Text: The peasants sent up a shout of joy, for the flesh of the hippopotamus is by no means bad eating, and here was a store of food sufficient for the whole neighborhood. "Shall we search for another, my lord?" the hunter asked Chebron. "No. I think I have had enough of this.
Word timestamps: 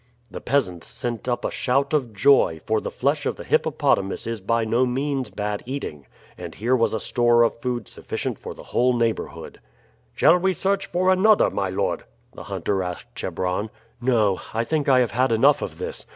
The 0.31 0.41
peasants 0.41 0.87
sent 0.87 1.29
up 1.29 1.45
a 1.45 1.51
shout 1.51 1.93
of 1.93 2.11
joy, 2.11 2.59
for 2.65 2.81
the 2.81 2.89
flesh 2.89 3.27
of 3.27 3.35
the 3.35 3.43
hippopotamus 3.43 4.25
is 4.25 4.41
by 4.41 4.65
no 4.65 4.83
means 4.83 5.29
bad 5.29 5.61
eating, 5.67 6.07
and 6.39 6.55
here 6.55 6.75
was 6.75 6.95
a 6.95 6.99
store 6.99 7.43
of 7.43 7.55
food 7.61 7.87
sufficient 7.87 8.39
for 8.39 8.55
the 8.55 8.63
whole 8.73 8.97
neighborhood. 8.97 9.59
"Shall 10.15 10.39
we 10.39 10.55
search 10.55 10.87
for 10.87 11.11
another, 11.11 11.51
my 11.51 11.69
lord?" 11.69 12.05
the 12.33 12.45
hunter 12.45 12.81
asked 12.81 13.13
Chebron. 13.13 13.69
"No. 14.01 14.41
I 14.55 14.63
think 14.63 14.89
I 14.89 15.01
have 15.01 15.11
had 15.11 15.31
enough 15.31 15.61
of 15.61 15.77
this. 15.77 16.07